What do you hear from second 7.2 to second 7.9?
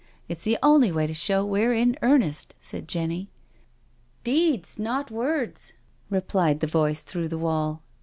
the wall.